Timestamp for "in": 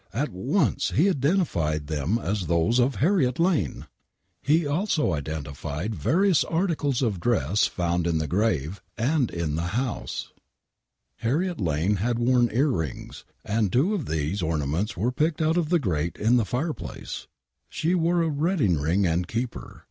8.07-8.17, 9.29-9.53, 16.17-16.37